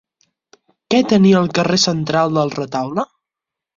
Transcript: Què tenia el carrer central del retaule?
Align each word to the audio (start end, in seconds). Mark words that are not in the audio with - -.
Què 0.93 1.01
tenia 1.11 1.41
el 1.47 1.51
carrer 1.59 1.79
central 1.83 2.35
del 2.39 2.55
retaule? 2.59 3.07